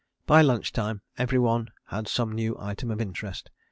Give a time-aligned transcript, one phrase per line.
[0.25, 3.51] By lunch time every one had some new item of interest.